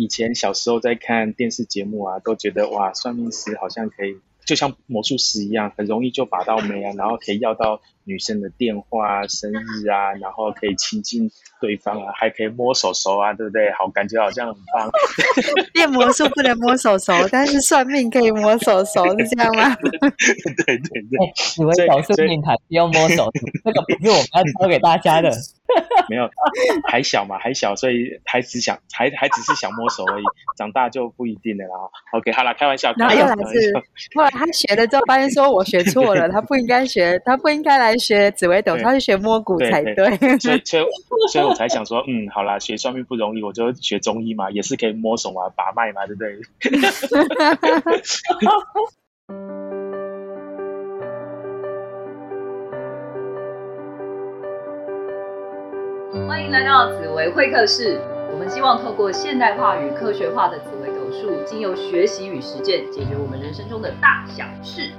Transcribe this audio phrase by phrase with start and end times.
[0.00, 4.16] 以前小时候在看电视节目啊，都觉得哇，算命师好像可以。
[4.46, 13.70] 就像魔术师一样，很容易就把到眉啊，然后可以要到女生的电话、生日啊，然后可以亲近对方啊，还可以摸手手啊，对不对？
[13.78, 14.90] 好，感觉好像很棒。
[15.72, 19.76] 变魔术不能摸手手，但是算命可以摸手手，是这样吗？
[20.66, 23.30] 对 对对，紫薇斗数命盘不用摸手，
[23.64, 25.30] 这个不是我们要教给大家的。
[26.10, 26.28] 没有，
[26.88, 30.24] 还小嘛，还小，所以还只想，还还只是想摸手而已。
[30.58, 31.74] 长大就不一定了啦。
[32.12, 32.92] OK，好了，开玩笑。
[32.96, 33.72] 然后又来是
[34.16, 39.94] 后来他学了之后，发现说我学错了，他不应该学，他不应该来学紫微斗，他是学摸骨才对。
[40.38, 40.84] 所以， 所以，
[41.32, 46.40] 所以我才想说，嗯，好啦，学算命不容易，我就学中医嘛，也是可以摸手嘛，把脉嘛，对不对？
[56.26, 58.00] 欢迎来到紫薇会客室。
[58.32, 64.90] 我们希望透过现代化与科学化的紫微斗数，经由学习与实践，解决我们人生中的大小事。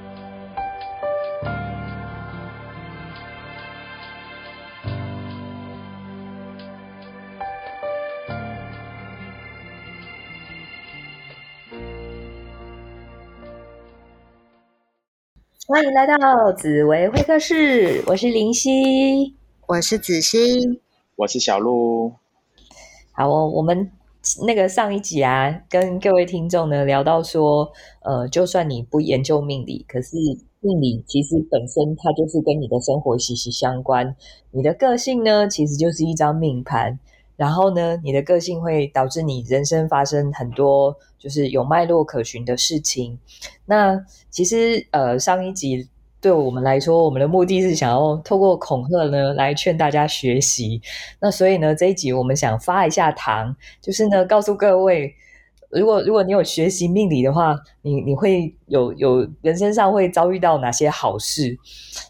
[15.71, 20.81] 欢迎来到紫薇会客室，我是林夕，我是子欣。
[21.15, 22.11] 我是小鹿，
[23.13, 23.47] 好哦。
[23.47, 23.89] 我们
[24.45, 30.17] 那个上一集啊，跟各位听众呢聊到说，呃，就算你不研究命理，可是
[30.59, 34.13] 命理其实本身它就是跟你的生活息息相关。
[34.51, 36.99] 你的个性呢，其实就是一张命盘，
[37.41, 43.17] 然后呢，你的个性会导致你人生发生很多就是有脉络可循的事情。
[43.65, 45.89] 那其实呃，上一集。
[46.23, 50.79] 对我们来说，我们的目的是想要透过恐吓呢，来劝大家学习。
[51.19, 55.15] 那所以呢，这一集我们想发一下糖，就是呢，告诉各位，
[55.71, 61.57] 如果如果你有学习命理的话，你你会有有人生上会遭遇到哪些好事？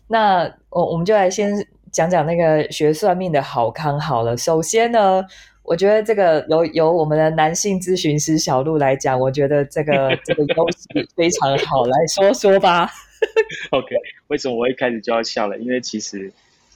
[0.09, 4.37] 那我我们就来先讲讲那个学算命的好康好了。
[4.37, 5.23] 首先呢，
[5.63, 12.89] 我觉得这个由由我们的男性咨询师小鹿来讲，我觉得这个 这个优势非常好，来说说吧。
[13.71, 13.87] OK，
[14.27, 15.57] 为什么我一开始就要笑了？
[15.57, 16.31] 因为其实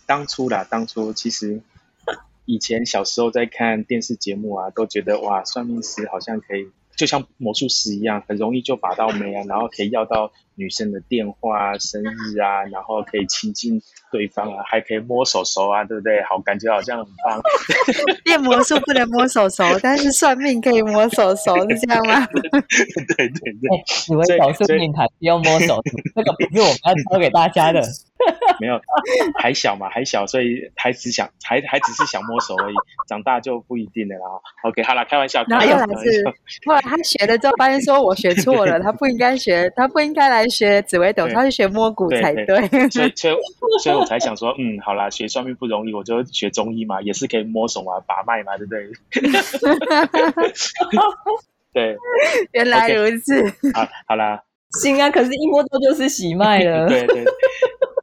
[0.05, 1.61] 当初啦，当初其实
[2.45, 6.69] 以前小时候在看电视节目啊，都觉得哇，算命师好像可以。
[6.95, 16.21] 就像魔术师一样，很容易就把到眉啊，然后可以要到女生的电话、生日啊，然后可以亲近对方啊，还可以摸手手啊，对不对？
[16.23, 17.41] 好，感觉好像很棒。
[18.23, 22.25] 变魔术不能摸手手，但是算命可以摸手手，是这样吗？
[23.17, 25.81] 对对对，你们搞算命台不用摸手，
[26.15, 27.81] 这个不是我们要教给大家的。
[28.59, 28.79] 没有，
[29.37, 32.75] 还小嘛，还小，所以还只想，还还只是想摸手而已。
[33.07, 34.25] 长大就不一定了啦。
[34.63, 35.43] OK，好了，开玩笑。
[35.47, 36.23] 然后又来自
[36.65, 42.67] 后来他学了之后，发现说我学错了，他不应该学，他不应该来学紫微斗，他是学摸骨才对。
[42.89, 43.35] 所以，所以，
[43.83, 48.89] 所以我才想说，嗯，好啦，学算命不容易，我就学中医嘛，也是可以摸手嘛，把脉嘛，对不对？
[51.73, 51.97] 对，
[52.53, 53.43] 原来如此。
[53.73, 54.41] 好，好啦。
[54.81, 56.87] 行啊，可是一摸到就是喜脉了。
[56.87, 57.23] 对对。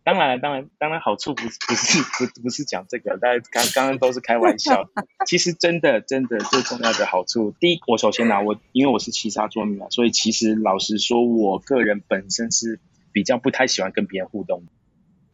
[0.05, 4.91] 当然了，当然，当然，好处不是不是不不是讲这个，大家刚刚刚都是开玩笑。
[5.27, 12.81] 其实真的真的最重要的好处，第一，我首先拿我，因为我是七杀座命嘛，所以其实老实说，我个人本身是
[13.13, 14.65] 比较不太喜欢跟别人互动。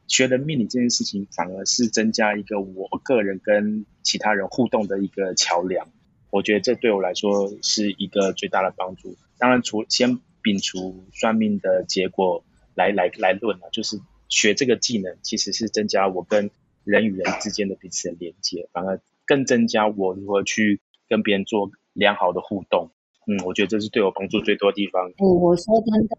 [0.06, 5.89] 学了命理这件事情，反而是增加一个我个人跟其他人互动的一个桥梁。
[6.29, 9.17] 我觉得这对我来说是一个最大的帮助。
[9.39, 13.99] 当然，除先摒除算命的结果来来来论啊，就是。
[14.28, 16.50] 学这个技能其实是增加我跟
[16.84, 22.91] 人与人之间的彼此的连接，反而更增加我如何去跟别人做良好的互动。
[23.27, 25.12] 嗯，我觉得这是对我帮助最多的地方。
[25.19, 26.17] 不，我说真的，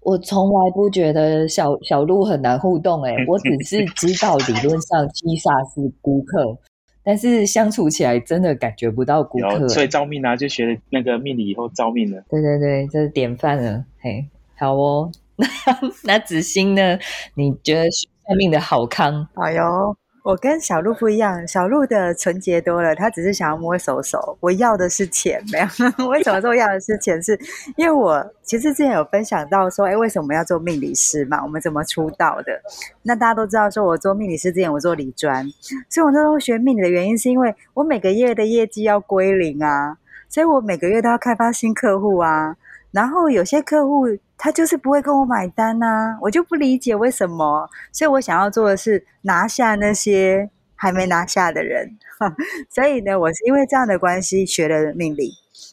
[0.00, 3.02] 我从来不觉得小小鹿很难互动。
[3.02, 6.58] 哎， 我只是知道理论上七煞是顾客，
[7.02, 9.68] 但是相处起来真的感觉不到顾客。
[9.68, 12.24] 所以招命啊，就学了那个命理以后招命了。
[12.30, 13.84] 对对对，这是典范了。
[13.98, 14.24] 嘿，
[14.56, 15.12] 好哦。
[16.04, 16.98] 那子欣呢？
[17.34, 19.26] 你觉得算命的好康？
[19.34, 24.36] 哎呦，我跟小鹿不一样，小鹿的纯洁多了，他只是想要摸手手。
[24.40, 25.66] 我要的是钱，没有？
[26.08, 27.20] 为什么说要的是钱？
[27.22, 27.38] 是
[27.76, 31.42] 因为我其实之前有分享到说，哎，为什么要做命理师嘛？
[31.42, 32.60] 我们怎么出道的？
[33.02, 35.44] 那大家都知道，说我做命理师之前我做理专，
[35.88, 39.96] 所以我那时候学命理的原因是因为我每个月的业绩要归零啊，
[40.28, 42.56] 所以我每个月都要开发新客户啊。
[42.92, 44.06] 然后有些客户
[44.42, 47.68] 他就是不会跟我买单呐，我就不理解为什么。
[47.92, 51.98] 所以我想要做的是拿下那些还没拿下的人。
[52.70, 55.30] 所以呢，我是因为这样的关系学了命理。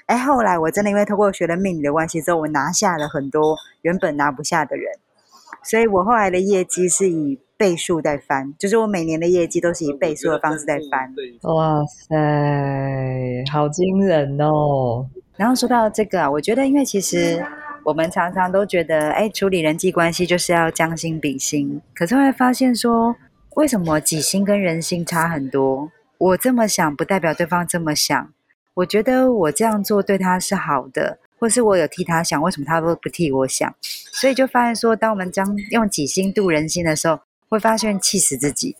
[0.07, 4.91] 哎，后来我真的因为通过学了命理的关系之后，我拿下了很多原本拿不下的人，
[5.63, 11.13] 所以我后来的业绩是以倍数在翻，就是我每年的业绩都是以倍数的方式在翻。
[11.43, 12.15] 哇塞，
[13.49, 15.07] 好惊人哦！
[15.37, 17.41] 然后说到这个啊，我觉得因为其实
[17.87, 23.15] 我们常常都觉得，哎，处理人际关系就是要将心比心，可是会发现说，
[23.55, 25.89] 为什么己心跟人心差很多？
[26.17, 28.33] 我这么想不代表对方这么想。
[28.73, 33.73] 我觉得我这样做对他是好的，或是我有替他想，为什么他都不替我想？
[33.81, 38.75] 所以就发现说，当我们将用己心度人心的时候，会发现气死自己。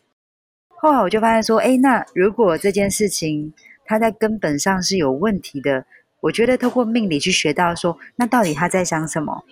[0.68, 3.53] 后来我就发现说，哎，那如果这件事情
[3.86, 5.86] 它在根本上是有问题的，
[6.21, 9.43] 我觉得透过命理去学到说，那到底他在想什么？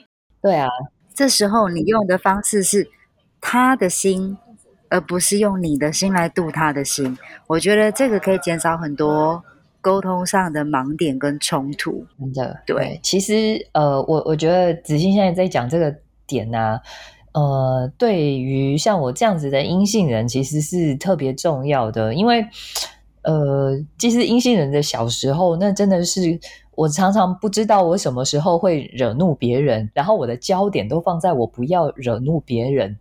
[0.42, 0.70] 对啊，
[1.14, 2.90] 这时候你用的方式是
[3.40, 4.38] 他的心，
[4.90, 7.18] 而不是用你的心来度他的心。
[7.48, 9.44] 我觉得这个可以减少很多。
[9.82, 13.00] 沟通上的盲点跟冲突，真的对。
[13.04, 15.96] 其实，呃，我我觉得子欣现在在讲这个
[16.26, 16.80] 点呢，
[17.36, 22.44] 呃，对于像我这样子的阴性人，其实是特别重要的，因为，
[23.26, 26.40] 呃，其实阴性人的小时候，那真的是
[26.76, 32.96] 我常常不知道我什么时候会惹怒别人，然后我的焦点都放在我不要惹怒别人。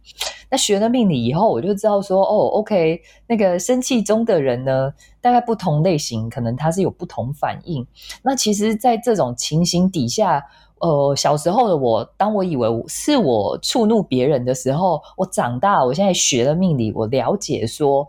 [0.51, 7.87] 那学了命理以后，我就知道说，哦，OK，那个生气中的人呢，大概不同类型，可能他是有不同反应。
[8.23, 10.43] 那其实，在这种情形底下，
[10.79, 18.07] 呃，小时候的我，当我以为是我触怒别人的时候，我长大，我现在学了命理，我了解说。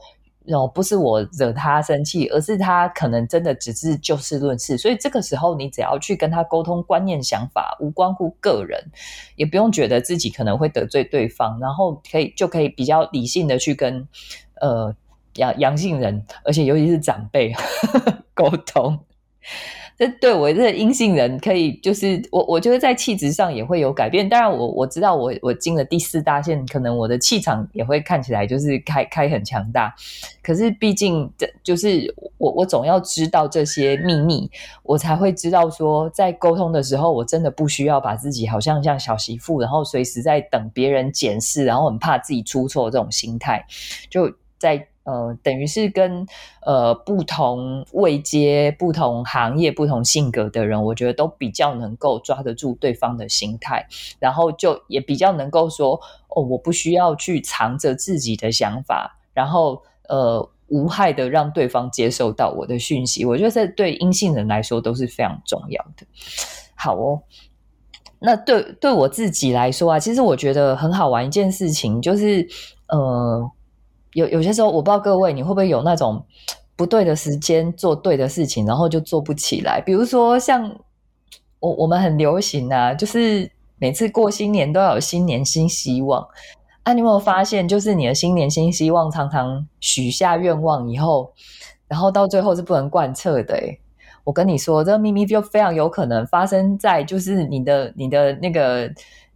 [0.47, 4.77] 哦，不是我惹他生气，而是他可能真的只是就事论事。
[4.77, 8.79] 所以这个时候，你只要去跟他沟通观念、想法，无关乎个人，
[9.35, 14.07] 也不用觉得自己可能会得罪对方，然后可以就可以比较理性的去跟
[14.61, 14.95] 呃
[15.35, 17.53] 阳阳性人，而且尤其是长辈
[18.33, 18.99] 沟通。
[19.97, 24.27] 这对我这阴性人可以，就是我我觉得在气质上也会有改变。
[24.27, 29.95] 当然，我我知道我我进了第四大线，可能我的气场也会看起来就是开开很强大。
[30.43, 34.51] 可是毕竟这就是我我总要知道这些秘密，
[34.83, 43.65] 我才会知道说在沟通的时候，我真的不需要把自己好像像小媳妇，然后随时在等别人检视，然后很怕自己出错这种心态，
[44.09, 44.87] 就在。
[45.05, 46.25] 呃，等于是跟
[46.65, 53.87] 呃不同位阶、不同行业、不同性格的人，我觉得都比较能够抓得住对方的心态，
[54.19, 63.23] 然后就也比较能够说，哦，我不需要去藏着自己的想法，然后呃无害的让对方接受到我的讯息。
[63.25, 66.07] 我觉得这对阴性人来说都是非常重要的。
[66.73, 67.21] 好哦，
[68.17, 72.47] 那对对我自己来说啊，其实我觉得很好玩一件事情，就是
[72.87, 73.51] 呃。
[74.15, 76.25] 有有些时候，我不知道各位你会不会有那种
[76.77, 79.81] 不对的时间做对的事情，然后就做不起来。
[79.85, 80.73] 比如说，像
[81.59, 86.25] 我我们很流行啊，就是每次过新年都要有新年新希望
[86.83, 86.93] 啊。
[86.93, 91.33] 你有没有发现，就是你的新年新希望常常许下愿望以后，
[91.89, 93.61] 然后到最后是不能贯彻的？
[94.23, 98.89] 我跟你说，这个秘密就非常有可能发生在就是你的你的那个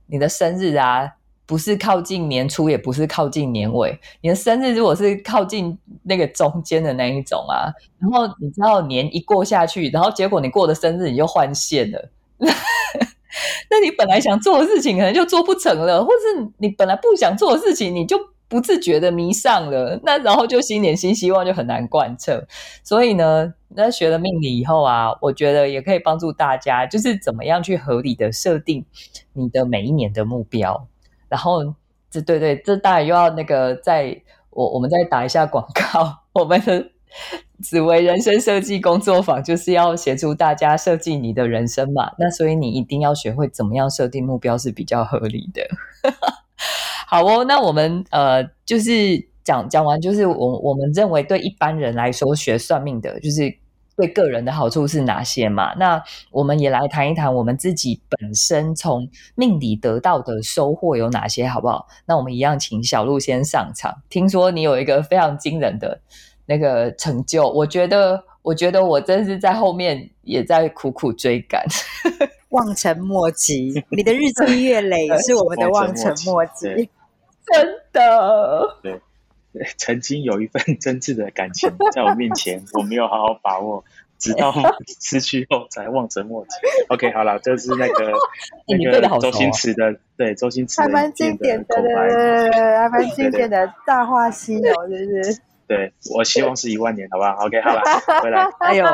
[0.07, 1.18] 你的生日啊。
[1.49, 3.99] 不是靠近年初，也不是靠近年尾。
[4.21, 22.45] 你的生日如果是靠近那个中间的那一种啊，然后你知道年一过下去，然后结果你过的生日你就换线了， 那你本来想做的事情可能就做不成了，或是你本来不想做的事情，你就不自觉的迷上了，那然后就新年新希望就很难贯彻。
[22.83, 28.85] 所以呢，那学了命理以后啊，我觉得也可以帮助大家，就是怎么样去合理的设定
[29.33, 30.87] 你的每一年的目标。
[31.29, 31.75] 然后，
[32.09, 36.23] 这对对，这当然又要那个，在我我们再打一下广告。
[36.33, 36.91] 我们的
[37.61, 42.11] 紫薇人生设计工作坊就是要协助大家设计你的人生嘛。
[42.17, 45.67] 那所以你一定要学会怎么样设定目标是比较合理的。
[47.07, 48.91] 好哦，那我们呃，就是
[49.43, 53.57] 讲讲完，就是我我们认为对一般人来说学算命的，就是。
[53.99, 55.73] 对个人的好处是哪些嘛？
[55.75, 56.01] 那
[56.31, 61.85] 我们也来谈一谈我们自己本身从命理得到的收获有哪些，好不好？
[62.05, 63.93] 那我们一样请小鹿先上场。
[64.09, 65.99] 听说你有一个非常惊人的
[66.45, 71.65] 那个成就，我觉得，我觉得我真是在后面也在苦苦追赶，
[72.51, 73.83] 望尘莫及。
[73.89, 76.89] 你的日积月累 是我们的望尘莫及，
[77.51, 78.77] 真的。
[78.81, 79.01] 对。
[79.77, 83.83] 曾经有一份真挚的感情 在我面前，我没有好好把握，
[84.17, 84.53] 直到
[85.01, 86.51] 失去后才望尘莫及。
[86.89, 88.13] OK，好了，这是那个
[88.67, 95.39] 那个周星驰的，对周星驰还蛮经典的，对对对对，还蛮经典的《大话西游》，就是？
[95.67, 97.81] 对，我希望是一万年，好不好？OK，好了，
[98.21, 98.43] 回来。
[98.59, 98.85] 哎呦，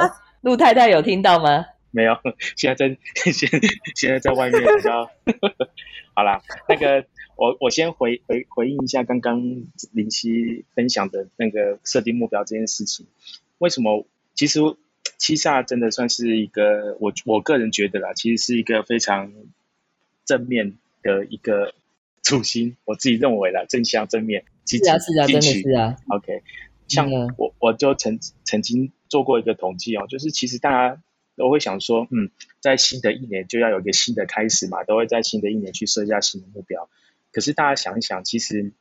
[0.42, 1.66] 陆太太有听到吗？
[1.92, 2.14] 没有，
[2.58, 2.98] 现在在
[3.32, 3.50] 现
[3.96, 5.10] 现在在外面比较
[6.14, 6.42] 好啦。
[6.68, 7.02] 那个
[7.36, 13.06] 我我先回回回应一下刚刚林夕分享的那个设定目标这件事情。
[13.58, 14.06] 为什么？
[14.34, 14.60] 其实
[15.18, 19.32] 七煞真的算是一个我我个人觉得啦，其实是一个非常
[20.26, 21.74] 正面的一个
[22.22, 22.76] 初心。
[22.84, 26.42] 我自己认为啦，正向正面，积极是啊是啊，真的进取是啊，OK，
[26.90, 31.02] 像嗯我我就曾曾经做过一个统计哦，就是其实大家
[31.38, 36.90] 都会想说，嗯，在新的一年就要有一个新的开始嘛，都会在新的一年去设下新的目标。
[37.36, 38.72] 可是大家想一想，其实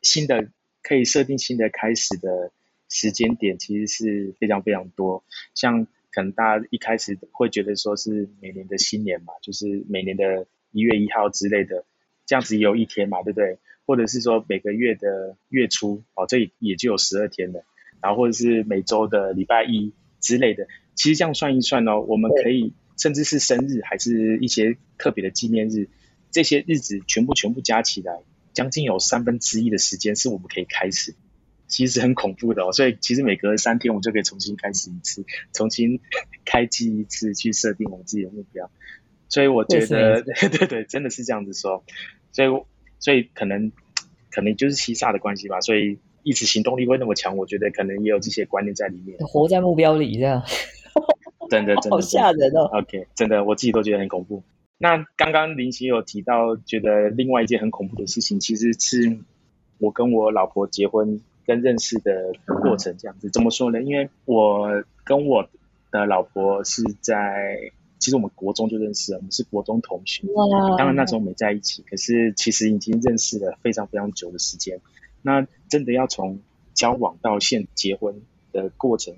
[0.00, 0.48] 新的
[0.82, 2.50] 可以设定新的开始的
[2.88, 5.22] 时间点，其实是非常非常多。
[5.54, 11.84] 像可能大家一开始会觉得说是每年的新年嘛，就是每年的一月一号之类的，
[12.26, 13.58] 这样子也有一天嘛，对不对？
[13.86, 17.64] 或者是说每个月的月初哦，这也就有十二天了，
[18.00, 20.66] 然后或者是每周的礼拜一之类的。
[20.96, 25.88] 其实这样算一算哦，我们可以甚至是生日，还是一些特别的纪念日，
[26.32, 28.12] 这些日子全部全部加起来，
[28.52, 31.14] 将近有三分之一的时间是我们可以开始。
[31.68, 35.24] 其实很恐怖的哦，所以其实每隔三天我们就可以重新开始一次，
[35.54, 36.00] 重新
[36.44, 38.70] 开机一次，去设定我们自己的目标。
[39.30, 41.82] 所以我觉得， 对对对，真的是这样子说。
[42.30, 42.48] 所以
[42.98, 43.72] 所以可能
[44.30, 49.18] 可能就是七煞的关系吧，所以一直行动力会那么强，我觉得可能也有这些观念在里面。
[49.20, 50.42] 活在目标里这样，
[51.48, 52.68] 真的真的 好吓人哦。
[52.78, 54.42] OK，真的我自己都觉得很恐怖。
[54.82, 59.20] 那刚刚林奇有提到，觉得另外一件很恐怖的事情，其实是
[59.78, 63.30] 我跟我老婆结婚跟认识的过程这样子。
[63.30, 63.80] 怎么说呢？
[63.80, 65.48] 因为我跟我
[65.92, 67.70] 的老婆是在，
[68.00, 70.26] 其实我们国中就认识了，我们是国中同学。
[70.26, 74.80] 哇当然那时候没在一起，可是其实已经认识了非常非常久的时间。
[75.22, 76.40] 那真的要从
[76.74, 78.20] 交往到现结婚
[78.50, 79.14] 的过程，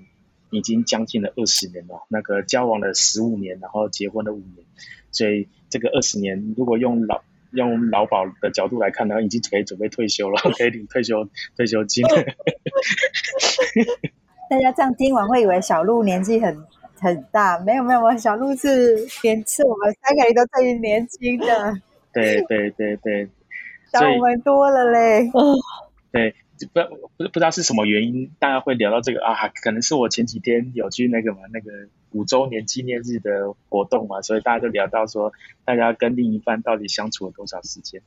[0.55, 2.05] 已经将近了二十年了。
[2.07, 4.65] 那个交往了十五年，然后结婚了五年，
[5.11, 7.21] 所以这个二十年，如果用老
[7.51, 12.05] 用劳保的角度来看呢，已经可以准备退休了， 可以领退休退休金。
[14.49, 16.63] 大家这样听完会以为小鹿年纪很
[16.99, 21.81] 很大，没有没有，没有小鹿是连是我们三个人都最年轻的，
[22.13, 23.27] 对对对对，
[23.91, 25.31] 小 我们多了嘞。
[26.11, 26.33] 对，
[26.71, 26.79] 不
[27.17, 29.47] 不不知道是什么原因，大家会聊到这个啊？
[29.49, 35.33] 可能是我前几天有去那个嘛，那个五周年纪念日的活动嘛，所以大家就聊到说，
[35.65, 38.01] 大家跟另一半到底相处了多少时间？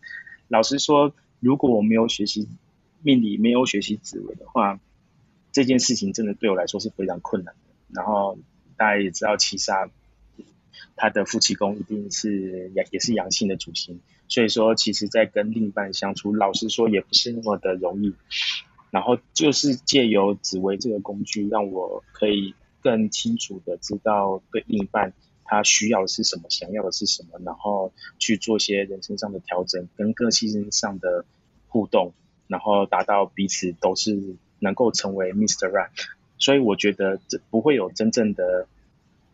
[0.49, 2.49] 老实说，如果我没有学习
[3.02, 4.81] 命理，没有学习紫微的话，
[5.52, 7.61] 这件事情真的对我来说是非常困难的。
[7.93, 8.38] 然后
[8.76, 9.90] 大家也知道，七杀
[10.97, 18.14] 他的夫妻宫一定是也也是阳性的主星，所以说其实在跟另一半相处，老实说也不是那么的容易。
[18.90, 25.12] 然后就是借由紫薇这个工具，让我可以更清楚的知道对另一半
[25.44, 31.26] 他需要的是什么，想要的是什么，然后去做些人生上的调整，跟个性上的
[31.66, 32.14] 互动，
[32.47, 35.68] 然后达到彼此都是能够成为 Mr.
[35.70, 35.90] Right。
[36.38, 38.68] 所以我觉得这不会有真正的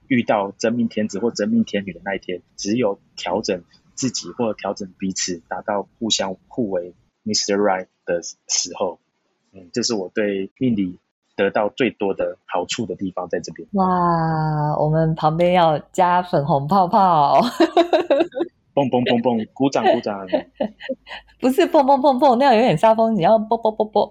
[0.08, 3.62] 遇到真命天子或真命天女的那一天，只有调整
[3.94, 7.56] 自己或者调整彼此，达到互相互为 Mr.
[7.56, 8.98] Right 的时候，
[9.52, 10.98] 嗯，这是我对命理
[11.36, 13.66] 得到最多的好处的地方在这边。
[13.72, 17.40] 哇，我们旁边要加粉红泡泡，
[18.74, 20.26] 蹦蹦蹦蹦，鼓掌鼓掌。
[21.40, 24.10] 不是蹦蹦蹦蹦，那样有点煞风你，要啵啵啵啵，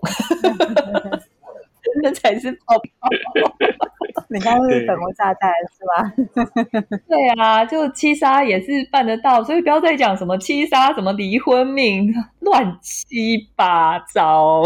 [2.04, 3.10] 那才是泡泡。
[4.34, 6.12] 你刚刚是粉红炸弹是吧？
[7.08, 14.64] 对啊，就七杀也是办得到，所以不要再讲什么七杀什么离婚命，乱七八糟。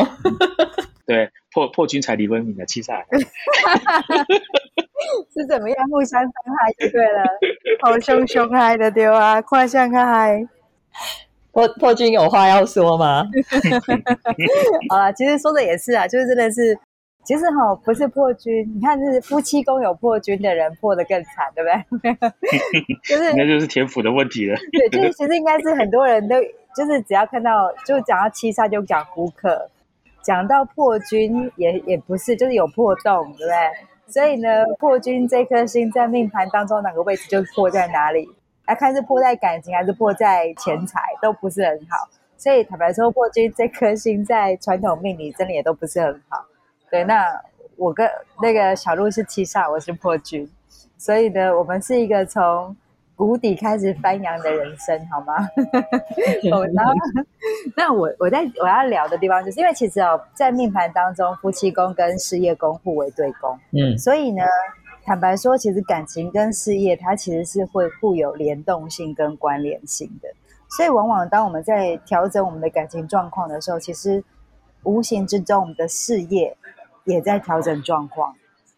[1.06, 3.04] 对，破破军才离婚命的七杀，
[5.34, 7.24] 是怎么样互相伤害就对了，
[7.82, 10.48] 好凶凶害的对啊，快向开。
[11.52, 13.24] 破破军有话要说吗？
[14.90, 16.78] 好了，其实说的也是啊，就是真的是，
[17.28, 22.16] 其实哈不是破军，你看是夫妻宫有破军的人破的更惨，对不对？
[23.04, 24.56] 就是那就是天府的问题了。
[24.72, 26.36] 对，就是其实应该是很多人都
[26.74, 29.70] 就是只要看到就讲到七煞就讲胡克，
[30.22, 33.54] 讲到破军也也不是，就是有破洞，对不对？
[34.08, 38.26] 所以呢，破军这颗星在命盘当中哪个位置就破在哪里，
[38.68, 42.08] 来看是破在感情还是破在钱财，都不是很好。
[42.38, 46.46] 所以坦白说，破军这颗星在传统命理真的也都不是很好。
[46.90, 47.42] 对，那
[47.76, 48.10] 我跟
[48.42, 50.50] 那个小鹿是七煞，我是破军，
[50.98, 52.76] 所以呢，我们是一个从
[53.16, 55.36] 谷底开始翻扬的人生，好吗？
[56.52, 56.94] 我然后，
[57.76, 64.44] 那我我在我要聊的地方，就是因为其实哦，在命盘当中，夫妻宫跟事业宫互为对宫，嗯所以呢，
[65.04, 70.30] 坦白说，其实感情跟事业它其实是会互有联动性跟关联性的。
[70.70, 74.24] 所以，往往当我们在调整我们的感情状况的时候，其实
[74.84, 76.56] 无形之中，我们的事业
[77.08, 78.36] 也在调整状况。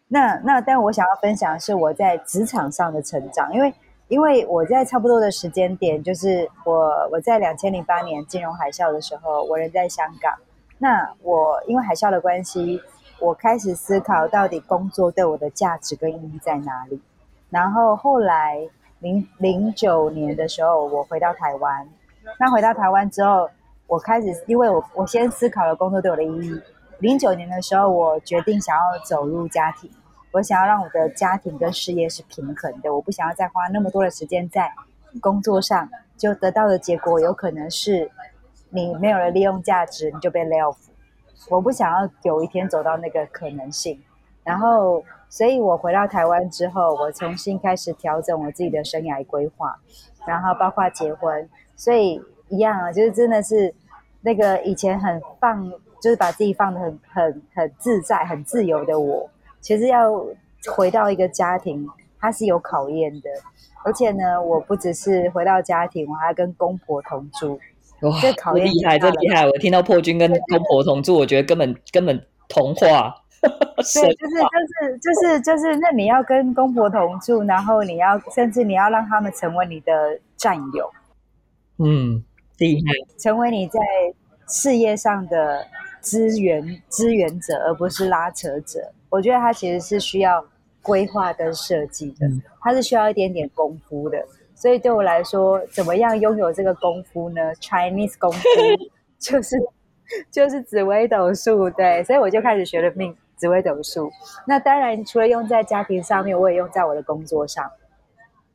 [0.08, 3.74] 那那，但我想要分享的是我在职场上的成长，因为
[4.08, 6.72] 因为我在差不多的时间点，就是我
[7.12, 10.32] 我在两千零八年金融海啸的时候，我人在香港。
[10.78, 12.80] 那我因为海啸的关系，
[13.18, 16.98] 我开始思考到底工作对我的价值跟意义在哪里。
[17.50, 18.70] 然后后来。
[19.02, 21.88] 零零九年的时候，我回到台湾。
[22.38, 23.48] 那回到台湾之后，
[23.86, 26.60] 我开始，因为我我先思考了工作对我的意义。
[27.00, 29.90] 零九年的时候，我决定想要走入家庭，
[30.32, 32.94] 我想要让我的家庭跟事业是平衡的。
[32.94, 34.72] 我不想要再花那么多的时间在
[35.20, 38.10] 工作上，就得到的结果有可能是
[38.70, 40.76] 你没有了利用价值，你就被 lay off。
[41.48, 44.00] 我不想要有一天走到那个可能性，
[44.44, 45.02] 然后。
[45.32, 49.78] 所以我回到台湾之后，我重新开始调整我自己的生涯规划，
[50.26, 51.48] 然后包括结婚。
[51.76, 53.72] 所以一样啊，就是真的是
[54.22, 59.28] 那个以前很放，就是把自己放的很很很自在、很自由的我，
[59.60, 60.10] 其实要
[60.74, 61.88] 回到一个家庭，
[62.18, 63.28] 它是有考验的。
[63.82, 67.58] 而且呢，我不只是回到家庭，我还跟公婆同住。
[68.00, 69.46] 哇，这厉害，这厉害！
[69.46, 73.14] 我听到破军跟公婆同住，我觉得根本根本童 话。
[73.40, 80.90] 对，就是就是就是就是，那你要跟公婆同住，然后你要甚至你要让他们成为你的战友，
[81.78, 82.22] 嗯，
[82.58, 83.80] 厉害，成为你在
[84.46, 85.66] 事业上的
[86.02, 88.92] 支援支援者，而不是拉扯者。
[89.08, 90.44] 我觉得他其实是需要
[90.82, 92.26] 规划跟设计的，
[92.60, 94.24] 他是需要一点点功夫的。
[94.54, 98.40] 所以对我来说，怎么样拥有这个功夫呢？Chinese 功夫
[99.18, 99.56] 就是
[100.30, 103.16] 就是紫微斗数，对，所以我就开始学了命。
[103.36, 104.12] 紫微斗数，
[104.46, 107.70] 那当然除了用在家庭上面，我也用在我的工作上。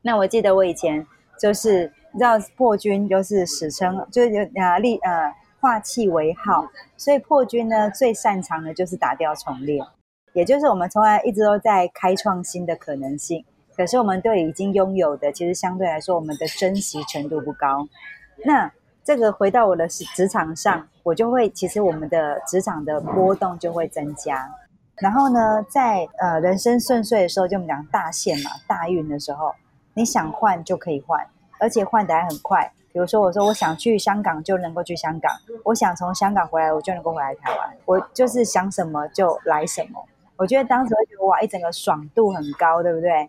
[0.00, 1.04] 那我记得我以前
[1.40, 5.34] 就是你知道破军就是史称就是呃立呃
[5.66, 6.64] 化气为号，
[6.96, 9.84] 所以破军呢最擅长的就是打掉重练，
[10.32, 13.44] 也就是我们从来一直都在开创新的可能性，
[13.76, 17.88] 可是我们对已经拥有的其实相对来说我们的珍惜程度不高。
[18.44, 18.70] 那
[19.02, 24.48] 这个回到我的职场上，我就会其实我们的职场的波动就会增加。
[24.98, 29.52] 然后呢，在呃人生顺遂的时候，就我们讲大限嘛，大运的时候，
[29.94, 31.26] 你想换就可以换，
[31.58, 32.72] 而且换的还很快。
[32.96, 35.30] 比如说，我说我想去香港就能够去香港，
[35.64, 40.02] 我想从香港回来我就能够回来台湾，我就是想什么就来什么。
[40.36, 43.28] 我觉得当时会觉得哇，一整个爽度很高，对不对？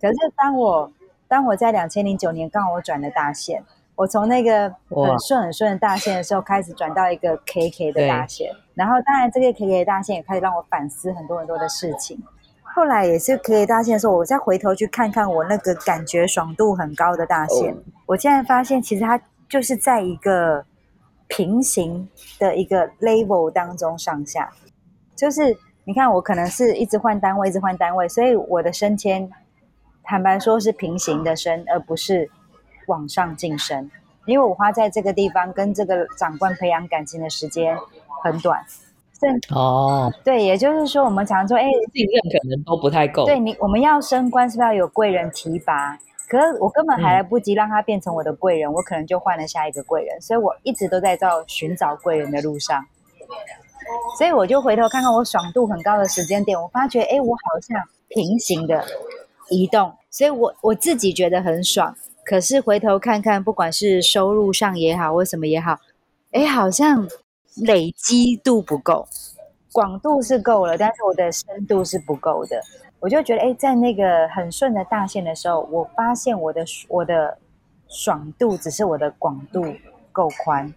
[0.00, 0.90] 可是当我
[1.28, 3.62] 当我在两千零九年刚好我转了大线。
[3.94, 12.20] 我从那个很顺很顺的大线的时候开始转到一个 K K 的大线，然后当然这个 K K 的大线也开始让我反思很多很多的事情。
[12.74, 20.64] 后来也是可以大线的时候，我再回头去看看我那个感觉爽度很高的大线，我现在发现其实它就是在一个
[21.28, 22.08] 平行
[22.38, 24.50] 的一个 level 当中上下，
[25.14, 29.30] 就是你看我可能是一直换单位，一直换单位，所以我的升迁
[30.02, 32.30] 坦白说是平行的升，而不是。
[32.86, 33.90] 往上晋升，
[34.26, 37.74] 因为我花在这个地方跟这个长官培养感情的时间
[38.22, 38.62] 很短。
[39.54, 43.24] 哦，对，也就是说，我们常说，哎，信任可能都不太够。
[43.24, 45.98] 对你，我们要升官，是不是要有贵人提拔？
[46.28, 52.84] 可是我根本还来不及让他变成我的贵人，我可能就换了下一个贵人，所以我一直都在找寻找贵人的路上。
[54.18, 58.84] 所以我就回头看看我爽度很高的时间点，我发觉，哎，我好像平行的
[59.50, 61.94] 移动，所以我我自己觉得很爽。
[62.24, 65.78] 可是回头看看，不管是收入上也好，或什么也好，
[66.32, 67.06] 哎，好像
[67.62, 69.06] 累积度不够，
[69.72, 72.60] 广度是够了，但是我的深度是不够的。
[73.00, 77.38] 我就觉得，哎，在那个很顺的大线的时候，我发现我的我的
[77.88, 79.64] 爽度只是我的广度
[80.10, 80.72] 够宽，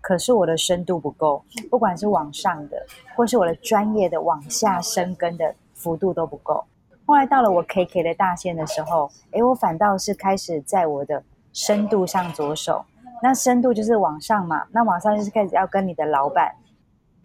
[0.00, 2.84] 可是我的深度不够，不管是往上的，
[3.16, 6.64] 或是我的专业的往下深根的幅度都不够。
[7.06, 12.84] 后来到了我 K K 的大线的时候，诶，我反倒是开始在我的深度上着手。
[13.22, 16.54] 那深度就是往上嘛，那往上就是开始要跟你的老板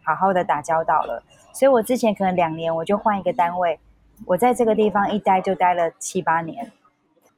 [0.03, 1.23] 好好的打交道了。
[1.53, 3.79] 所以我之前可能两年我就换一个单位，
[4.25, 6.71] 我在这个地方一待就待了七八年。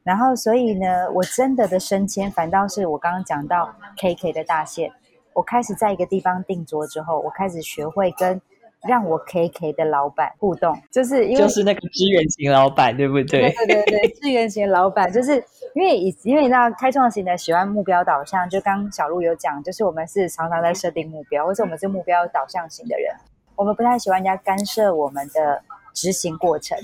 [0.04, 4.92] 然后所以呢，我真的的升迁反倒是我刚刚讲到 K K 的大线，
[5.34, 8.42] 我开始在一个地方定着之后，我开始学会跟。
[8.88, 13.52] 让我 K K 的老板互动，就是因为就是那个资源型老板，对不对？
[13.52, 15.36] 对对对，资源型老板，就是
[15.74, 23.16] 因为以因为你知道开创型的喜欢目标导向，就刚小鹿有讲，就是我们是常常在设定目标，或者我们是目标导向型的人，
[23.56, 25.62] 我们不太喜欢人家干涉我们的
[25.94, 26.78] 执行过程。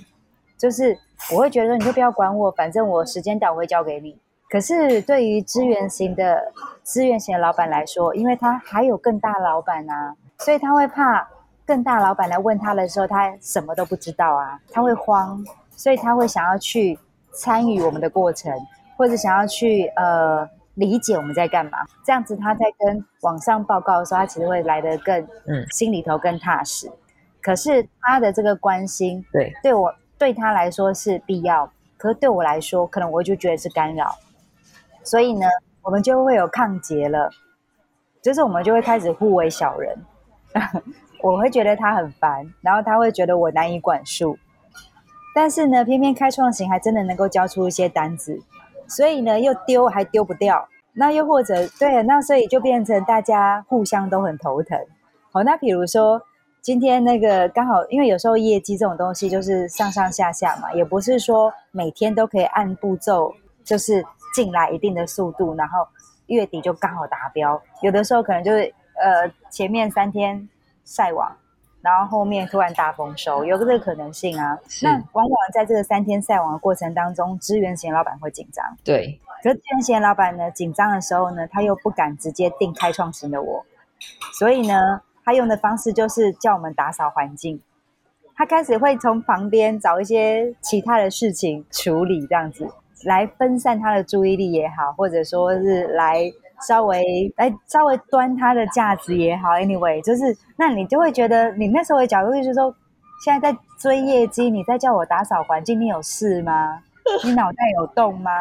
[0.57, 0.95] 就是
[1.33, 4.17] 我会觉得你就不要管我，反正我时间到我会交给你。
[4.47, 6.51] 可是对于资源型的
[6.83, 11.27] 资源型的老板来说，因为他还有更大老板啊，所以他会怕
[11.71, 16.99] 更大老板来问他的时候，他什么都不知道啊，他会慌，所以他会想要去
[17.31, 18.53] 参与我们的过程，
[18.97, 21.77] 或者想要去呃理解我们在干嘛。
[22.03, 26.91] 这样子他在跟网上报告的时候，他其实会来得更嗯心里头更踏实。
[27.41, 34.13] 可是他的这个关心对，对我对他来说是必要，可是对我来说，可能我就觉得是干扰，
[35.05, 35.47] 所以呢，
[35.84, 37.29] 我们就会有抗结了，
[38.21, 39.97] 就是我们就会开始互为小人，
[41.23, 44.38] 我会觉得他很烦，然后他会觉得我难以管束，
[45.34, 48.41] 但是呢，偏偏开创型还真的能够交出一些单子，
[48.88, 54.77] 所以呢，又丢还丢不掉，那又或者对，那所以就变成大家互相都很头疼。
[55.31, 56.21] 好，那比如说。
[56.63, 64.05] 今天那个刚好，因为有时候业绩这种东西就是上上下下嘛，也不是说每天都可以按步骤，就是
[64.36, 65.88] 进来一定的速度，然后
[66.27, 67.60] 月底就刚好达标。
[67.81, 70.47] 有的时候可能就是呃前面三天
[70.91, 71.36] 晒网，
[71.82, 74.58] 然后后面突然大丰收，有这个可能性啊。
[74.84, 83.65] 那往往在这个三天晒网的过程当中，支援型老板会紧张，对，可是支援型老板呢紧张的时候呢，他又不敢直接定开创型的我，
[84.34, 85.01] 所以呢。
[85.23, 87.62] 他用的方式就是叫我们打扫环境，
[88.36, 92.67] 他开始会从旁边找一些其他的事情处理，这样子
[93.04, 96.23] 来分散他的注意力也好，或者说是来
[96.67, 99.50] 稍微来稍微端他的架子也好。
[99.52, 102.74] Anyway，就是那你就会觉得你那时候的角度就是说，
[103.26, 106.82] 现在在追业绩，你在叫我打扫环境，你有事吗？
[107.24, 108.32] 你脑袋有洞吗？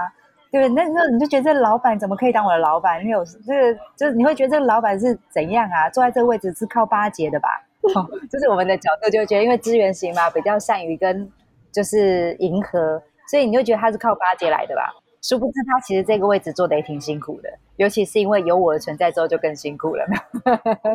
[0.51, 3.05] 对，那那你就觉得这老板怎么可以当我的老板？
[3.05, 5.89] 你有这个，就是你会觉得这个老板是怎样啊？
[5.91, 7.49] 坐在这个位置是靠巴结的吧？
[7.95, 11.31] 哦，就是我们的角度就觉得，因为资源型嘛，比较善于跟
[11.73, 14.93] 就是迎合，所以你就觉得他是靠巴结来的吧？
[15.23, 20.07] 殊不知他其实这个位置做的也挺辛苦的，尤其是因为有我的存在之后就更辛苦了。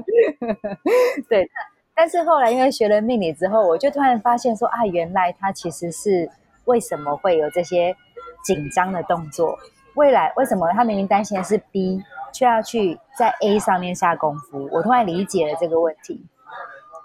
[1.29, 1.49] 对，
[1.95, 6.29] 但是后来因为学了命理之后，我就突然发现说啊，原来他其实是
[6.65, 7.95] 为什么会有这些。
[8.43, 9.57] 紧张的动作，
[9.95, 14.69] 未来为什么他明明担心的是 B，却要去在 A 上面下功夫？
[14.71, 16.23] 我突然理解了这个问题，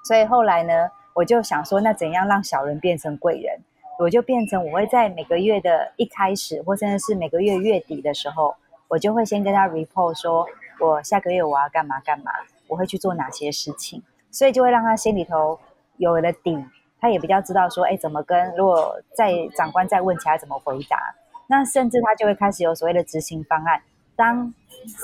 [0.04, 3.58] 所以后来呢，我就想说，那怎样让小人变成贵人？
[4.00, 8.54] 我就变成我会在每个月的一开始，或甚至是每个月月底的时候，
[8.88, 10.46] 我就会先跟他 report 说，
[10.80, 12.32] 我下个月我要干嘛干嘛，
[12.66, 15.60] 我会去做哪些事情，所以就会让他心里头
[15.98, 16.64] 有了底，
[16.98, 21.14] 他也比较知道说，哎，怎么跟如果在长官再问起来怎么回答。
[21.46, 23.82] 那甚至他就会开始有所谓的执行方案，
[24.16, 24.54] 当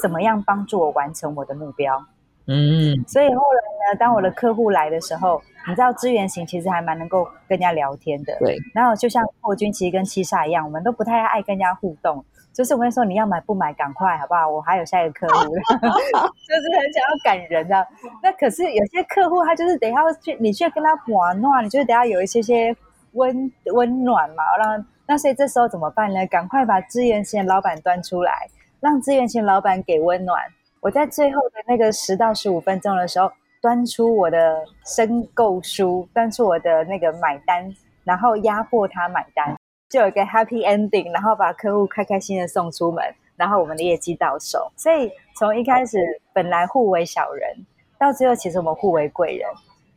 [0.01, 2.03] 怎么样帮助我完成我的目标？
[2.47, 8.37] 嗯，所以后来呢，当我的客户来的时候，你知道资源型其实还蛮能够跟人家聊天的。
[8.39, 8.57] 对。
[8.75, 14.49] 然后就像霍军其实跟七煞一样，我们都不太爱跟人家互动，就是我会说你要买不买，赶快好不好？
[14.49, 17.87] 我还有下一个客户， 就是很想要赶人的。
[18.23, 22.77] 那可是有些客户他就是等下去，你去跟他玩闹，你就是等下有一些些
[23.13, 24.87] 温温暖嘛，让。
[25.09, 26.27] 那所以这时候怎么办呢？
[26.27, 28.51] 赶快把资源型老板端出来，
[28.81, 30.43] 让资源型老板给温暖。
[30.81, 33.31] 我在最后的那个十到十五分钟的时候，
[33.67, 37.69] 端出我的申购书，端出我的那个买单，
[38.05, 39.57] 然后压迫他买单，
[39.89, 44.71] 就有一个 happy ending，然后把客户开开心的送出门，然后我们的业绩到手。
[44.77, 45.99] 所以从一开始
[46.33, 47.67] 本来互为小人，
[47.99, 49.49] 到最后其实我们互为贵人。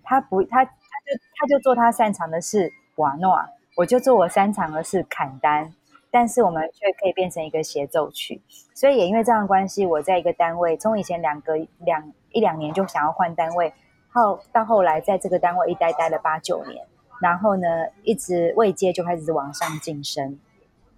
[0.04, 3.40] 他不，他他就他就做他擅长的事，瓦诺。
[3.76, 5.72] 我就做我擅长的事砍单，
[6.10, 8.42] 但是我们却可以变成一个协奏曲，
[8.74, 13.74] 所以也因为这样的关系，我在一个单位，从以前两个两一两年就想要换单位，
[14.10, 16.86] 后到后来在这个单位一待待了八九年，
[17.22, 17.68] 然后呢
[18.04, 20.40] 一直未接就开始往上晋升，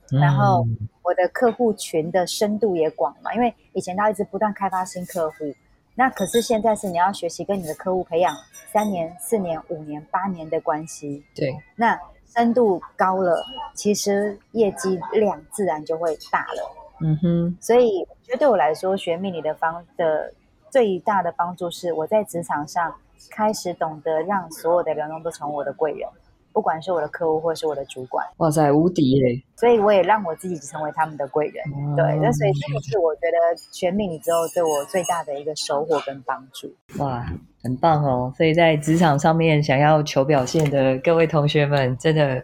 [0.10, 0.66] 然后
[1.04, 5.54] 我的客户群的深度也广嘛，因为以前他一直不断开发新客户，
[5.96, 8.36] 那可是现在是你要学习跟你的客户培养
[8.72, 12.00] 三年、四年、五年、八年的关系，对，那。
[12.34, 13.44] 深度高了，
[13.76, 16.72] 其实业绩量自然就会大了。
[17.02, 20.34] 嗯哼，所以我觉得对我来说，学命理的方的
[20.72, 22.96] 最大的帮助是，我在职场上
[23.30, 26.10] 开始懂得让所有的员工都成为我的贵人。
[26.54, 29.42] 不管是我的客户或是我的主管，哇塞，无敌嘞！
[29.56, 31.64] 所以我也让我自己成为他们的贵人。
[31.96, 33.38] 对，那所以这个是我觉得
[33.72, 36.70] 学命理之后对我最大的一个收获跟帮助。
[36.98, 37.26] 哇，
[37.64, 38.34] 很棒哦！
[38.36, 42.44] 所以在职场上面想要求表现的各位同学们，真的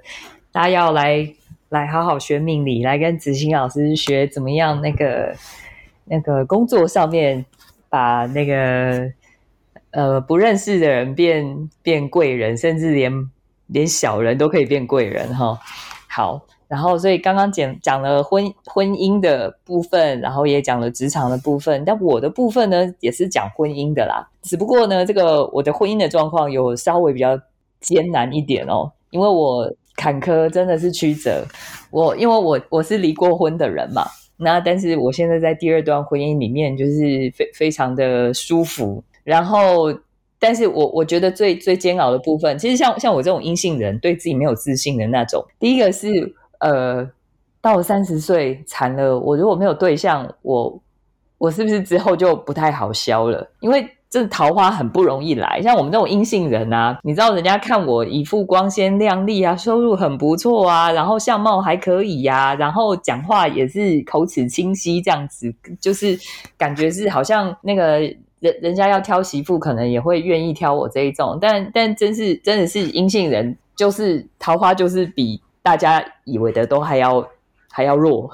[0.54, 1.28] 大家要来
[1.68, 5.36] 来好好学命理，来跟子欣老师学怎么样那个
[6.06, 7.46] 那个工作上面
[7.90, 9.12] 把那个
[9.92, 13.30] 呃不认识的人变变贵人，甚至连。
[13.70, 15.60] 连小人都可以变贵人哈。
[16.08, 24.26] 好，然后所以刚刚讲讲了婚婚姻的部分，然后也讲了职场的部分，但我的部分呢也是讲婚姻的啦。
[24.42, 27.38] 只不过呢，这个我的婚姻的状况有稍微比较
[27.82, 31.46] 艰难一点哦，因为我坎坷真的是曲折。
[31.92, 34.08] 我因为我我是离过婚的人嘛。
[34.38, 39.04] 那但是我现在在第二段婚姻里面，就是非非常的舒服。
[39.24, 39.94] 然后，
[40.40, 45.44] 但是我我觉得最最煎熬的部分，其实像像我这种阴性人，对自己没有自信的那种。
[45.60, 46.08] 第一个是
[46.60, 47.10] 呃，
[47.60, 50.82] 到了三十岁惨了，我如果没有对象，我
[51.40, 53.50] 我是不是之后就不太好消了？
[53.60, 53.86] 因为
[54.18, 66.18] 这桃花很不容易来，像我们这种阴性人啊，你知道人家看我一副光鲜亮丽啊，收入很不错啊，然后相貌还可以呀，然后讲话也是口齿清晰，这样子就是
[66.58, 68.00] 感觉是好像那个
[68.40, 77.24] 人人家要挑媳妇，可能也会愿意挑我这一种，但但真是真的是阴性人，就是桃花就是比大家以为的都还要
[77.70, 78.32] 还要弱。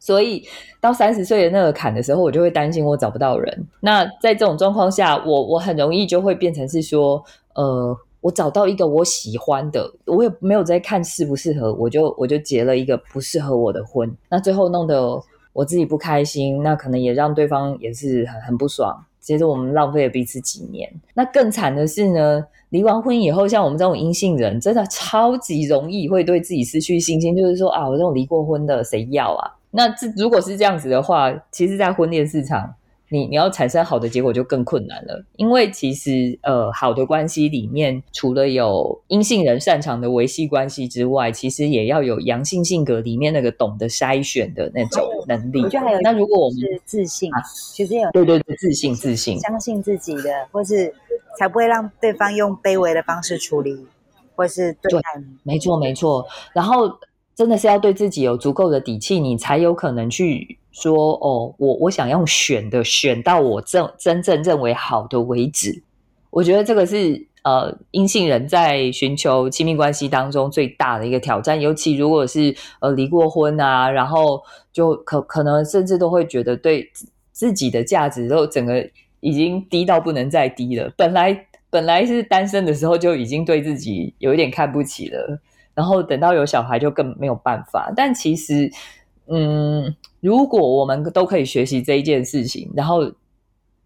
[0.00, 0.42] 所以
[0.80, 3.66] 到三十岁的那个坎的时候，我就会担心我找不到人。
[3.80, 7.22] 那在这种状况下，我我很容易就会变成是说，
[7.54, 14.10] 呃，我找到一个我喜欢的，我也没有在看适不适合，我就我就结了一个不适合我的婚。
[14.30, 19.04] 那最后弄得我自己不开心，那可能也让对方也是很很不爽。
[19.20, 20.90] 接着我们浪费了彼此几年。
[21.12, 29.59] 那更惨的是呢，离完婚以后，像我们这种阴性人，真的超级容易会对自己失去信心，就是说啊，我这种离过婚的谁要啊？
[29.72, 32.74] 那这如果是这样子的话，其实，在婚恋市场，
[33.08, 35.24] 你你要产生好的结果就更困难了。
[35.36, 45.62] 因为其实，呃，好的关系里面，除了有阴性人擅长的维系关系之外，其实也要有阳性性格里面那个懂得筛选的那种能力。
[45.62, 47.30] 我觉得还有，那如果我们是自信，
[47.72, 50.92] 其实有对对对，自信自信，相信自己的，或是
[51.38, 53.86] 才不会让对方用卑微的方式处理，
[54.34, 55.26] 或是对待你。
[55.44, 56.98] 没错没错，然后。
[57.34, 65.82] 真的是要对自己有足够的底气，你才有可能去说哦，我我想用选的选到我真真正认为好的为止。
[66.30, 76.90] 我觉得这个是呃阴性人在寻求亲密关系当中最大的一个挑战，尤其如果是呃离过婚啊，然后就可可能甚至都会觉得对
[77.32, 78.86] 自己的价值都整个
[79.20, 80.92] 已经低到不能再低了。
[80.96, 85.40] 本来本来是单身的时候就已经对自己有一点看不起了。
[85.80, 88.70] 然后等到有小孩就更没有办法，但其实，
[89.28, 93.10] 嗯，如果我们都可以学习这一件事情，然后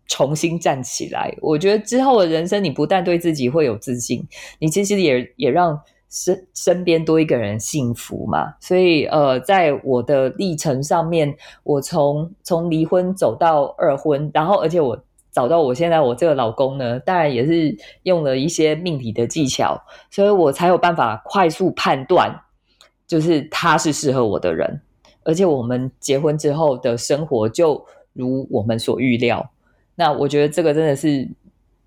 [0.08, 4.26] 重新站起来，我觉得之后的人生，你不但对自己会有自信，
[4.58, 5.80] 你其实也也让
[6.10, 8.54] 身身边多一个人幸福嘛。
[8.60, 14.98] 所以，呃，在我的历程上面，我从从离婚走到二婚，然后而且我。
[15.34, 22.32] 找到我现在我这个老公呢，当然也是用了一些命理的技巧，所以我才有办法快速判断，
[23.08, 24.80] 就是他是适合我的人，
[25.24, 29.50] 而且我们结婚之后的生活就如我们所预料。
[29.96, 31.28] 那我觉得这个真的是，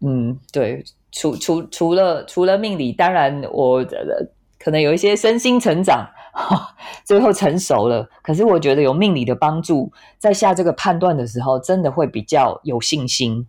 [0.02, 0.84] 嗯，对，
[1.14, 3.82] 除除除了除了命理，当然我
[4.60, 6.06] 可能有一些身心成长。
[7.04, 13.48] 最后成熟了，可是我觉得有命理的帮助，在下这个判断的时候，真的会比较有信心。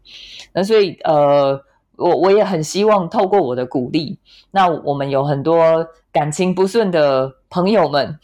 [0.54, 1.62] 那所以，呃，
[1.96, 4.18] 我我也很希望透过我的鼓励，
[4.52, 8.18] 那我们有很多感情不顺的朋友们，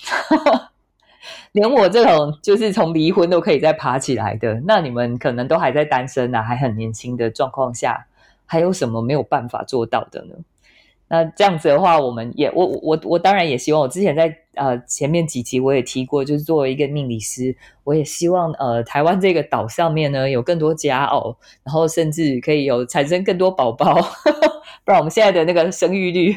[1.52, 8.06] 连我这种就是从离婚都可以再爬起来的，那你们可能都还在单身啊，还很年轻的状况下，
[8.46, 10.36] 还有什么没有办法做到的呢？
[11.14, 23.94] 那这样子的话，我们也我我我当然也希望，我之前在呃前面几集我也提过，就是作为一个命理师，我也希望呃台湾这个岛上面呢有更多佳偶，然后甚至可以有产生更多宝宝，
[24.84, 26.34] 不然我们现在的那个生育率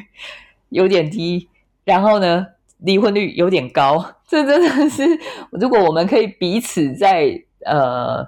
[0.69, 1.49] 有点低，
[1.83, 2.45] 然后呢
[2.77, 5.03] 离婚率有点高，这真的是
[5.49, 8.27] 如果我们可以彼此在呃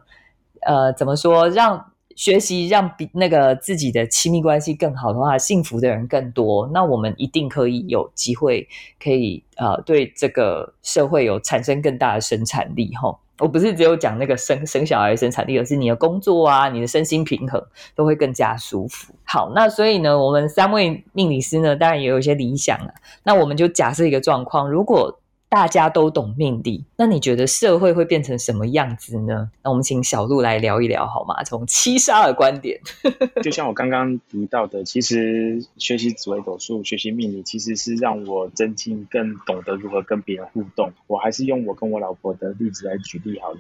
[0.61, 1.88] 呃怎么说让。
[2.19, 8.67] 学习让比那个自己的亲密关系更好的话，幸福的人更多，那我们一定可以有机会，
[9.01, 13.17] 可以呃对这个社会有产生更大的生产力哈。
[13.37, 19.13] 我不是只有讲那个生生小孩生产力，而是你的工作啊，你的身心平衡都会更加舒服。
[19.23, 22.95] 好，那所以呢，我们三位命理师呢，当然也有一些理想了。
[23.23, 25.21] 那我们就假设一个状况，如果。
[25.49, 29.49] 大家都懂命理，那你觉得社会会变成什么样子呢？
[29.63, 31.43] 那我们请小鹿来聊一聊好吗？
[31.43, 32.79] 从七杀的观点，
[33.41, 40.91] 就像我刚刚提到的，其实学习紫微斗数、学习命理，其实是让我增进更懂得如何跟别人互动。
[41.07, 43.57] 我还是用我跟我老婆的例子来举例好了。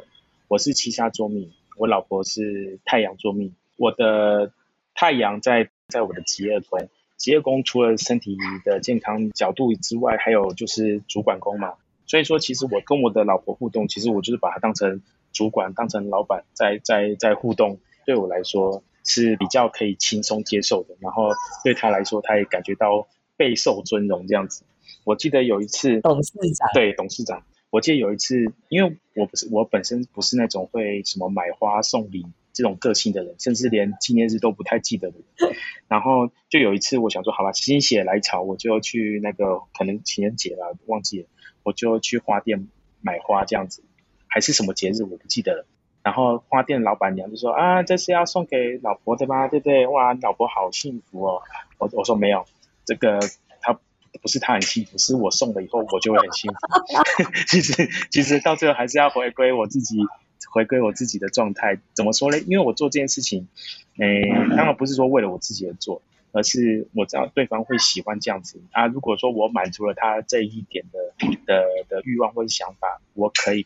[0.47, 3.55] 我是七杀座命，我老婆是太阳座命。
[3.77, 4.51] 我的
[4.93, 6.87] 太阳在在我的极恶宫，
[7.19, 11.73] 职业工除了身体的健康角度之外，还有就是主管工嘛。
[12.07, 20.95] 所以说，其实我跟我的老婆互动，其实我就是把她当成主管，当成老板，在在在互动，对我来说是比较可以轻松接受的。
[21.01, 21.29] 然后
[21.63, 24.63] 对她来说，她也感觉到备受尊荣这样子。
[25.03, 32.25] 我记得有一次，董事长对董事长，我记得有一次，因为我不是我本身不是那种会什么买花送礼
[32.59, 35.55] 这种个性的人，甚至连纪念日都不太记得的人。
[35.87, 41.27] 然后就有一次，我想说，好吧，心血来潮，我就去那个可能情人节了，忘记了。
[41.63, 42.67] 我就去花店
[42.99, 43.81] 买花这样子，
[44.27, 45.65] 还是什么节日我不记得了。
[46.03, 49.47] 然后花店老板娘就说啊，这是要送给老婆的吗？
[49.47, 49.87] 对不对？
[49.87, 51.41] 哇，老婆好幸福哦。
[51.77, 52.43] 我我说没有，
[52.83, 53.19] 这个
[53.61, 53.79] 他
[54.21, 56.57] 不是他很幸福，是我送了以后我就会很幸福。
[57.47, 59.97] 其实其实到最后还是要回归我自己，
[60.51, 61.79] 回归我自己的状态。
[61.93, 62.39] 怎么说呢？
[62.39, 63.47] 因为我做这件事情，
[63.97, 66.01] 诶，当然不是说为了我自己而做。
[66.31, 68.85] 而是我知道对方会喜欢这样子啊。
[68.85, 73.65] 如果说我满足了他这一点的的的欲望或者想法，我可以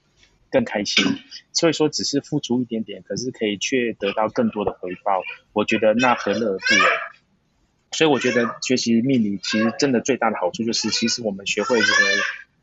[0.50, 1.04] 更开心。
[1.52, 6.90] 所以说，只是付出一点点，可是可以却得到更多的回报，我觉得那何乐而不为？
[7.92, 12.06] 所以我觉得学习命理其实真的最大的好处就是，其实我们学会如何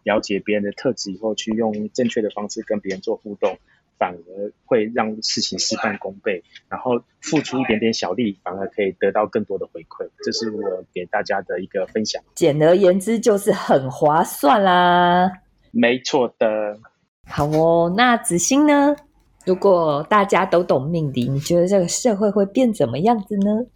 [0.05, 3.59] 了解别人的特质以后，去用正确的方式跟别人做互动。
[4.01, 10.09] 反而会让事情事半功倍，然后付出一点点小力，反而可以得到更多的回馈。
[10.25, 12.23] 这是我给大家的一个分享。
[12.35, 15.31] 简而言之，就是很划算啦。
[15.71, 16.79] 没错的。
[17.27, 18.97] 好哦，那子欣呢？
[19.45, 23.67] 如果大家都懂命理，你觉得这个社会会变怎么样子呢？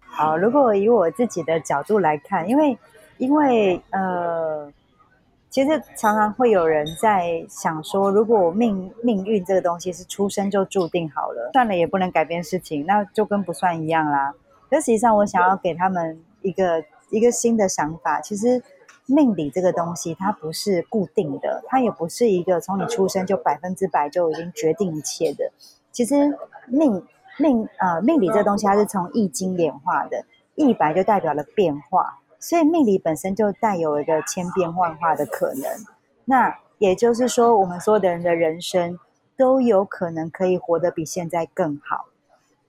[0.00, 2.78] 好，如果以我自己的角度来看，因为
[3.18, 4.72] 因为呃。
[5.50, 14.32] 其实常常会有人在想说，如果命命运这个东西是出生就注定好了，算了也不能改变事情，那就跟不算一样啦。
[14.70, 18.20] 可实际上，我想要给他们一个一个新的想法。
[18.20, 18.62] 其实
[19.06, 25.50] 命理这个东西，它不是固定的，它也不是一个从你出生就百分之百就已经决定一切的。
[25.90, 26.14] 其实
[26.68, 27.04] 命
[27.38, 32.19] 命呃命理这东西，它是从易经演化的，易白就代表了变化。
[32.42, 35.70] 所以命理本身就带有一个千变万化的可能，
[36.24, 38.98] 那也就是说，我们所有的人的人生
[39.36, 42.06] 都有可能可以活得比现在更好。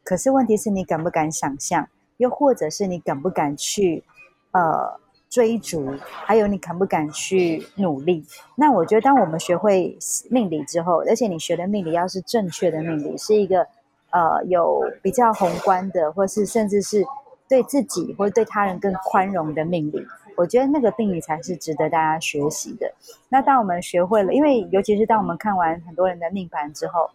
[0.03, 4.03] 可是问题是你敢不敢想象，又或者是你敢不敢去
[4.51, 8.25] 呃追逐，还有你敢不敢去努力？
[8.55, 9.97] 那我觉得，当我们学会
[10.29, 13.65] 命理之后，而且你学的命理要是正确的命理，是一个
[14.09, 17.05] 呃有比较宏观的，或是甚至是。
[17.51, 22.89] 对自己或者对他人更宽容的命理，我觉得那个命理才是值得大家学习的。
[23.27, 27.09] 那当我们学会了，因为尤其是当我们看完很多人的命盘之后，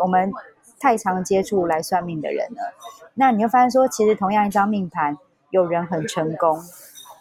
[0.00, 0.32] 我们
[0.80, 2.72] 太常接触来算命的人了，
[3.12, 5.18] 那你会发现说，其实同样一张命盘，
[5.50, 6.58] 有人很成功，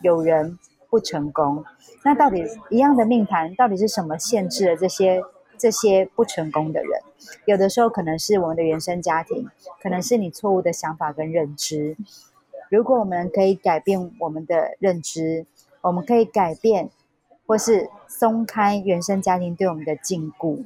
[0.02, 0.58] 有人
[0.90, 1.66] 不成功。
[2.06, 5.22] 那到底一样的命盘，到底是什么限制了这些
[5.58, 6.92] 这些不成功的人？
[7.44, 9.50] 有的时候可能是我们的原生家庭，
[9.84, 11.98] 可能是你错误的想法跟认知。
[12.70, 15.46] 如果我们可以改变我们的认知，
[15.82, 16.90] 我们可以改变，
[17.46, 20.64] 或是松开原生家庭对我们的禁锢，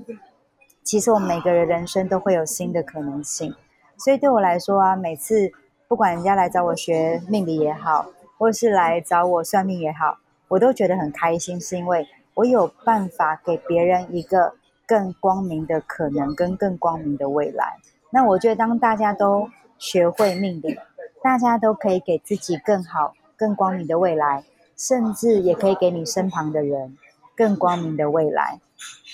[0.83, 3.53] 其实我们每个人人生都会有新的可能性。
[3.97, 5.51] 所以对我来说啊，每次
[5.87, 8.07] 不管人家来找我学命理也好，
[8.39, 14.55] 或是来找我算命也好，我都觉得很开心，是因为我有办法给别人一个
[14.87, 17.77] 更光明的可能跟更光明的未来。
[18.09, 20.79] 那我觉得当大家都学会命理。
[21.23, 24.43] 大家都可以给自己更好、更光明的未来，
[24.75, 26.97] 甚至也可以给你身旁的人
[27.37, 28.59] 更光明的未来。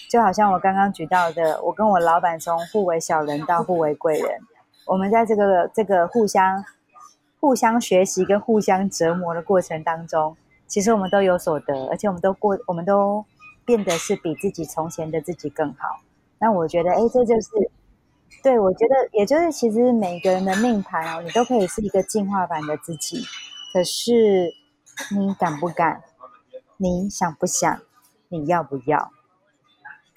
[0.10, 4.40] 就好像我刚刚举到的，我跟我老板从互为小人到互为贵人，
[4.86, 6.64] 我们在这个这个互相
[7.42, 13.26] 互相学习跟互相折磨的过程当中，其实我们都有所得，而且我们都过，我们都
[13.66, 16.00] 变得是比自己从前的自己更好。
[16.40, 17.50] 那我觉得，哎，这就是。
[18.44, 23.24] 对，我觉得也就是，其实每个人的命盘哦，你都可以是一个进化版的自己。
[23.74, 24.54] 可是
[25.16, 26.02] 你敢不敢？
[26.78, 27.80] 你想不想？
[28.30, 29.12] 你要不要？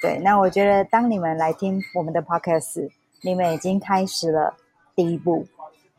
[0.00, 2.90] 对，那我觉得当你们来听我们的 podcast，
[3.22, 4.54] 你们已经开始了
[4.94, 5.46] 第一步。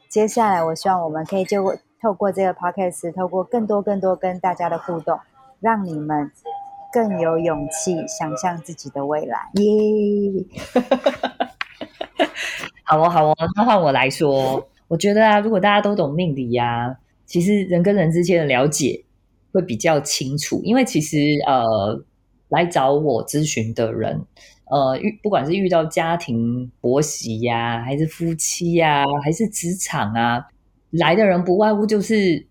[0.10, 5.20] 接下来，我希望我们可以就透过这个 podcast，透过更多更多跟大家的互动，
[5.60, 6.32] 让你们
[6.92, 9.52] 更有勇气想象自己的未来。
[9.56, 10.46] 耶！
[12.92, 16.94] 好哦，好哦，那换我来说，我觉得啊，如果大家都懂命理呀，
[17.26, 19.02] 其实人跟人之间的了解
[19.54, 20.62] 会比较清楚。
[20.66, 21.18] 因为其实
[21.48, 22.04] 呃，
[22.50, 24.22] 来找我咨询的人，
[24.66, 30.46] 呃，遇不管是遇到家庭婆媳呀，还是夫妻呀，还是职场啊，
[30.90, 32.46] 来的人不外乎就是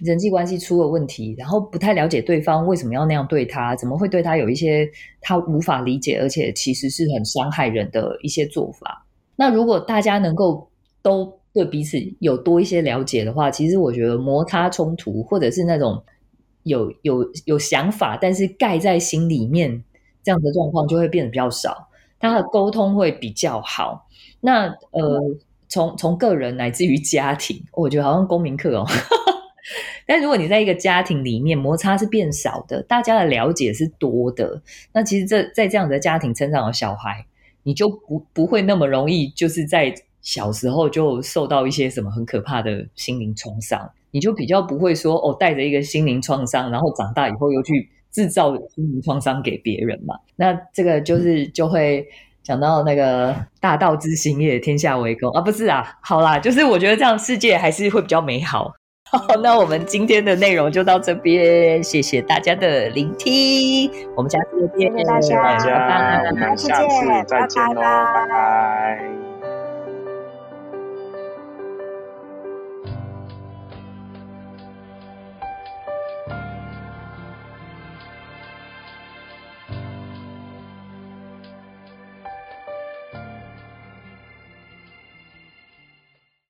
[0.00, 4.90] 人际关系出了问题，然后不太了解对方为什么要那样对他，怎么会对他有一些
[5.20, 9.03] 他无法理解，而且其实是很伤害人的一些做法。
[9.36, 10.68] 那如果大家能够
[11.02, 16.02] 都对彼此有多一些了解的话，其实我觉得摩擦冲突或者是那种
[16.64, 19.84] 有有有想法，但是盖在心里面
[20.22, 24.08] 这样的状况就会变得比较少，他的沟通会比较好。
[24.40, 25.20] 那呃，
[25.68, 28.86] 从从个人乃至于家庭，我觉得好像公民课哦。
[30.06, 34.60] 但如果你在一个家庭里面，摩擦是变少的，大家的了解是多的，
[34.92, 37.24] 那其实这在这样的家庭成长的小孩，
[37.64, 39.92] 你就不不会那么容易，就是在
[40.22, 50.14] 小时候就受到一些什么很可怕的心灵创伤，你就比较不会说哦，带着一个心灵创伤，然后长大以后又去制造心灵创伤给别人嘛。
[50.36, 52.06] 那这个就是就会
[52.42, 58.72] 讲到那个大道之行也，天下为公啊，不是啊，好啦，就是我觉得这样世界还是会比较美好。
[59.18, 69.23] 好，那我们今天的内容就到这边，谢谢大家的聆听，我们下次再见，谢谢大家拜拜，我们下次再见喽，拜拜。